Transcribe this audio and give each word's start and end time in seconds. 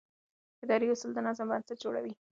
اداري 0.63 0.87
اصول 0.93 1.11
د 1.13 1.19
نظم 1.27 1.45
بنسټ 1.51 1.77
جوړوي. 1.83 2.13